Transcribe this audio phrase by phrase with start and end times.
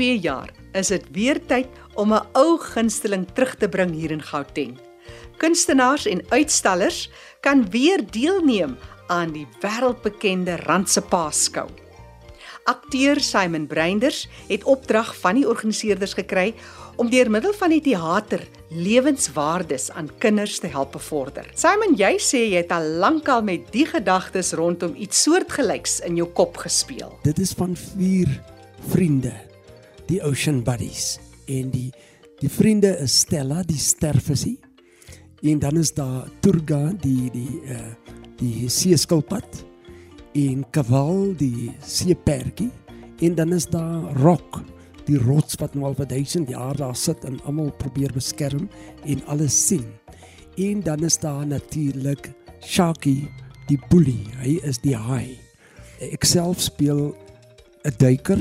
[0.00, 1.68] 2 jaar is dit weer tyd
[2.00, 4.78] om 'n ou gunsteling terug te bring hier in Gauteng.
[5.36, 7.10] Kunstenaars en uitstallers
[7.40, 8.78] kan weer deelneem
[9.08, 11.68] aan die wêreldbekende Randse Paaskou.
[12.64, 16.54] Akteur Simon Breinders het opdrag van die organiseerders gekry
[16.96, 21.44] om deur middel van die teater lewenswaardes aan kinders te help bevorder.
[21.54, 26.28] Simon, jy sê jy het al lankal met die gedagtes rondom iets soortgelyks in jou
[26.28, 27.18] kop gespeel.
[27.22, 28.40] Dit is van vier
[28.88, 29.49] vriende,
[30.10, 31.90] die Ocean Buddies en die
[32.40, 34.56] die vriende is Stella, die sterfisie.
[35.44, 37.92] En dan is daar Turga, die die uh
[38.40, 39.58] die seeskilpad
[40.32, 42.70] en Kaval, die seeperkie
[43.20, 44.62] en dan is daar Rock,
[45.04, 48.70] die rots wat nou al vir duisend jaar daar sit en almal probeer beskerm
[49.04, 49.84] en alles sien.
[50.56, 52.30] En dan is daar natuurlik
[52.64, 53.28] Sharky,
[53.68, 54.24] die boelie.
[54.40, 55.36] Hy is die haai.
[56.00, 57.12] Ek self speel
[57.84, 58.40] 'n duiker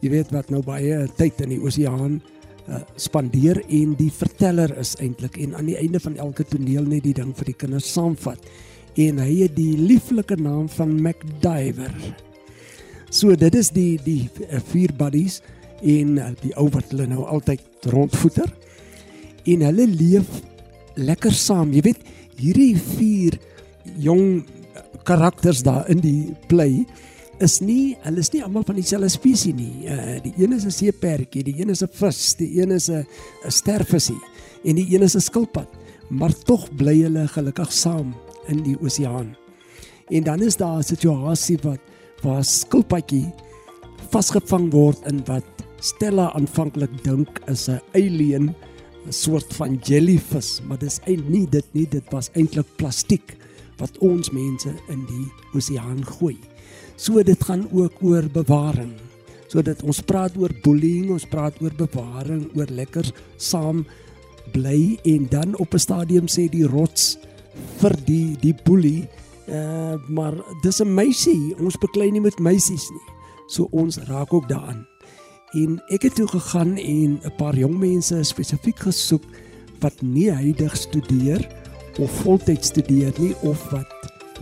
[0.00, 2.18] jy weet wat nou baie tyd in die oseaan
[2.70, 7.04] uh, spandeer en die verteller is eintlik en aan die einde van elke toneel net
[7.04, 8.50] die ding vir die kinders saamvat
[9.00, 11.92] en hy het die lieflike naam van McDiver.
[13.10, 15.40] So dit is die die uh, vier buddies
[15.80, 18.50] en uh, die ou wat hulle nou altyd rondvoeter
[19.50, 20.40] en hulle leef
[21.00, 21.72] lekker saam.
[21.72, 22.02] Jy weet
[22.40, 23.38] hierdie vier
[24.00, 24.42] jong
[25.08, 26.84] karakters daar in die play
[27.40, 29.86] is nie hulle is nie almal van dieselfde spesies nie.
[29.88, 33.06] Uh die een is 'n seeperkie, die een is 'n vis, die een is 'n
[33.44, 34.20] 'n stervisie
[34.64, 35.68] en die een is 'n skilpad.
[36.08, 38.14] Maar tog bly hulle gelukkig saam
[38.46, 39.36] in die oseaan.
[40.08, 41.80] En dan is daar 'n situasie wat
[42.22, 43.32] waar skilpadjie
[44.10, 45.44] vasgevang word in wat
[45.80, 48.54] Stella aanvanklik dink is 'n alien,
[49.06, 53.36] 'n soort van jellyvis, maar dis eintlik nie dit nie, dit was eintlik plastiek
[53.78, 56.36] wat ons mense in die oseaan gooi.
[57.00, 58.92] So dit gaan ook oor bewaring.
[59.48, 63.08] So dit ons praat oor bullying, ons praat oor bewaring, oor lekker
[63.40, 63.86] saam
[64.52, 67.16] bly en dan op 'n stadium sê die rots
[67.80, 69.08] vir die die bully,
[69.48, 73.06] uh, maar dis 'n meisie, ons beklei nie met meisies nie.
[73.48, 74.86] So ons raak ook daaraan.
[75.52, 79.24] En ek het toe gegaan en 'n paar jong mense spesifiek gesoek
[79.80, 81.48] wat nie huidig studeer
[81.98, 83.88] of voltyds studeer nie of wat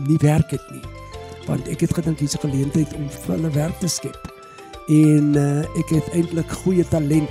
[0.09, 0.98] nie werk het nie
[1.49, 4.21] want ek het gedink hier's 'n geleentheid om vir hulle werk te skep.
[4.89, 7.29] En uh, ek het eintlik goeie talent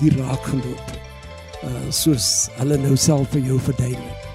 [0.00, 0.86] hier raak geloop.
[1.64, 4.28] Uh soos hulle nou self vir jou verduidelik.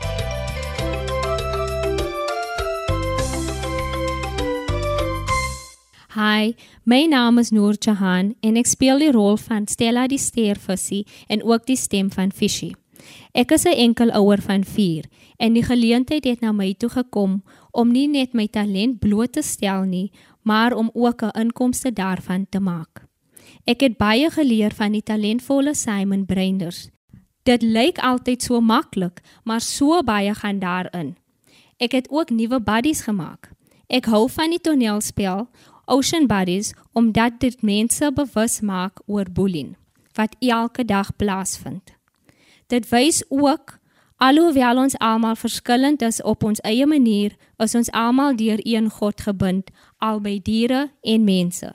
[6.13, 6.53] Hi,
[6.83, 11.41] my naam is Noor Jahan en ek speel die rol van Stella die Stervisie en
[11.41, 12.73] ook die stem van Fishy.
[13.33, 15.05] Ek is 'n enkel ouer van 4
[15.37, 19.41] en die geleentheid het na my toe gekom om nie net my talent bloot te
[19.41, 23.05] stel nie, maar om ook 'n inkomste daarvan te maak.
[23.65, 26.89] Ek het baie geleer van die talentvolle Simon Breinders.
[27.43, 31.15] Dit lyk altyd so maklik, maar so baie gaan daarin.
[31.77, 33.51] Ek het ook nuwe buddies gemaak.
[33.87, 35.47] Ek hou van die toneelspel
[35.85, 39.75] Ocean Buddies omdat dit mense bewus maak oor bullying
[40.13, 41.93] wat elke dag plaasvind.
[42.67, 43.77] Dit wys ook
[44.17, 49.21] alhoewel ons almal verskillend is op ons eie manier, is ons almal deur een God
[49.21, 51.73] gebind, albei diere en mense.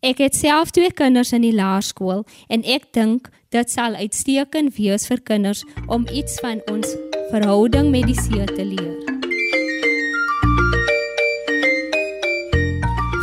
[0.00, 5.06] Ek het self twee kinders in die laerskool en ek dink dit sal uitstekend wees
[5.10, 6.96] vir kinders om iets van ons
[7.30, 8.98] verhouding met die see te leer.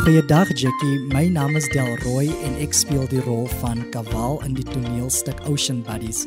[0.08, 4.64] Goeiedag Jackie, my naam is Delroy en ek speel die rol van Kaval in die
[4.64, 6.22] toneelstuk Ocean Buddies.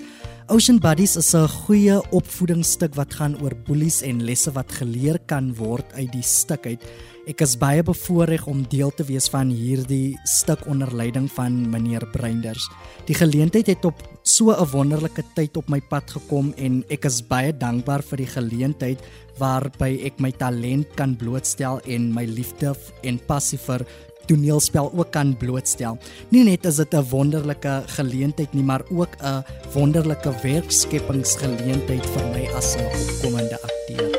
[0.52, 5.56] Ocean Buddies is 'n goeie opvoedingsstuk wat gaan oor boelies en lesse wat geleer kan
[5.56, 6.84] word uit die stuk uit.
[7.26, 12.04] Ek is baie bevoorreg om deel te wees van hierdie stuk onder leiding van meneer
[12.12, 12.68] Breinders.
[13.06, 17.22] Die geleentheid het op so 'n wonderlike tyd op my pad gekom en ek is
[17.22, 19.00] baie dankbaar vir die geleentheid
[19.40, 23.86] waarby ek my talent kan blootstel en my liefde en passie vir
[24.32, 25.98] toneelspel ook kan blootstel.
[26.32, 29.44] Nie net is dit 'n wonderlike geleentheid nie, maar ook 'n
[29.74, 34.10] wonderlike werkskepingsgeleentheid vir my as 'n opkomende akteur.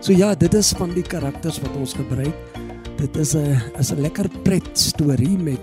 [0.00, 2.34] So ja, dit is van die karakters wat ons gebruik.
[2.96, 5.60] Dit is 'n is 'n lekker pret storie met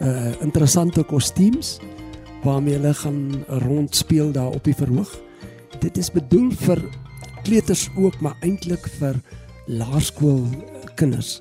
[0.00, 1.78] uh interessante kostuums
[2.42, 5.29] waarmee hulle gaan rondspeel daar op die verhoog
[5.80, 6.82] dit is bedoel vir
[7.44, 9.16] kleuters ook, maar eintlik vir
[9.70, 10.44] laerskool
[11.00, 11.38] kinders.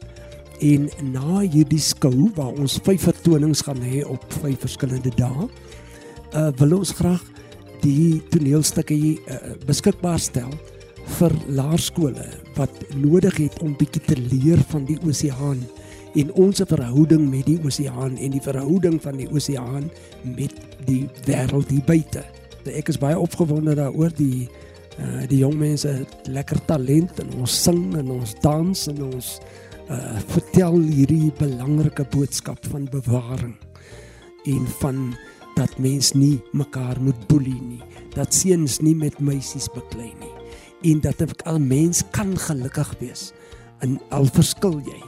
[0.64, 5.48] En na hierdie skou waar ons vyf vertonings gaan hê op vyf verskillende dae,
[6.36, 7.24] uh wil ons graag
[7.82, 10.52] die toneelstukke uh, beskikbaar stel
[11.18, 12.26] vir laerskole
[12.58, 15.64] wat nodig het om bietjie te leer van die oseaan
[16.20, 19.90] en ons verhouding met die oseaan en die verhouding van die oseaan
[20.26, 20.54] met
[20.86, 22.26] die wêreld hier buite.
[22.68, 24.50] Ek is baie opgewonde daaroor die
[25.00, 29.30] uh, die jong mense het lekker talent en ons sing en ons dans en ons
[29.90, 33.56] uh, vertel hierdie belangrike boodskap van bewaring
[34.50, 35.16] en van
[35.56, 37.82] dat mens nie mekaar moet boelie nie,
[38.16, 40.36] dat seuns nie met meisies beklei nie
[40.92, 43.32] en dat 'n mens kan gelukkig wees
[43.82, 45.04] in al verskil jy.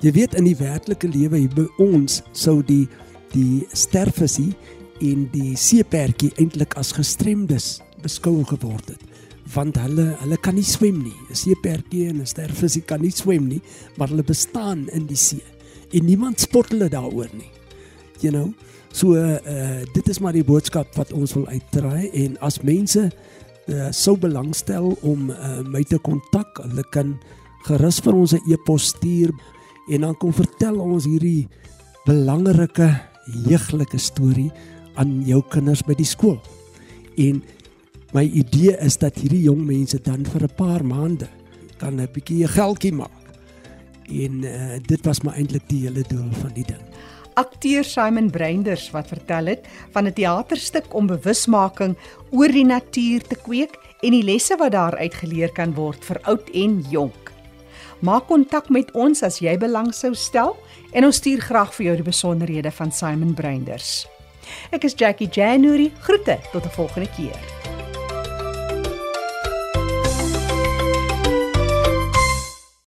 [0.00, 2.88] Jy weet in die werklike lewe hier by ons sou die
[3.32, 4.54] die sterfisie
[5.00, 9.04] en die seepertjie eintlik as gestremdes beskou geword het
[9.54, 11.16] want hulle hulle kan nie swem nie.
[11.30, 13.62] 'n Seepertjie en 'n sterfisie kan nie swem nie,
[13.96, 15.42] maar hulle bestaan in die see
[15.92, 17.50] en niemand spot hulle daaroor nie.
[18.20, 18.52] You know,
[18.92, 23.08] So uh dit is maar die boodskap wat ons wil uitdraai en as mense
[23.68, 27.18] uh sou belangstel om uh my te kontak, hulle kan
[27.68, 29.30] gerus vir ons 'n e-pos stuur
[29.92, 31.48] en dan kom vertel ons hierdie
[32.06, 32.88] belangrike
[33.46, 34.50] jeuglike storie
[34.98, 36.38] aan jou kinders by die skool.
[37.16, 37.42] En
[38.16, 41.28] my idee is dat hierdie jong mense dan vir 'n paar maande
[41.78, 43.24] kan 'n bietjie geldjie maak.
[44.08, 46.82] En uh dit was maar eintlik die hele doel van die ding
[47.38, 51.96] akteur Simon Breinders wat vertel het van 'n teaterstuk om bewusmaking
[52.30, 56.50] oor die natuur te kweek en die lesse wat daaruit geleer kan word vir oud
[56.50, 57.32] en jonk.
[58.00, 60.56] Maak kontak met ons as jy belang sou stel
[60.92, 64.06] en ons stuur graag vir jou die besonderhede van Simon Breinders.
[64.70, 65.92] Ek is Jackie January.
[66.00, 67.57] Groete tot 'n volgende keer.